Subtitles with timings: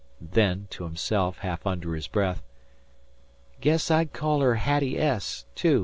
[0.19, 2.41] Then to himself, half under his breath,
[3.59, 5.79] "Guess I'd call her Hattie S., too."